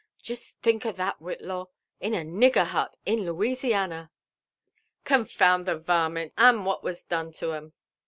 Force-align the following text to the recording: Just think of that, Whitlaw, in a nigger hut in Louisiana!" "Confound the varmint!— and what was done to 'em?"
Just 0.23 0.57
think 0.63 0.83
of 0.83 0.95
that, 0.95 1.19
Whitlaw, 1.19 1.67
in 1.99 2.15
a 2.15 2.23
nigger 2.23 2.65
hut 2.65 2.97
in 3.05 3.23
Louisiana!" 3.23 4.09
"Confound 5.03 5.67
the 5.67 5.77
varmint!— 5.77 6.33
and 6.39 6.65
what 6.65 6.83
was 6.83 7.03
done 7.03 7.31
to 7.33 7.51
'em?" 7.53 7.73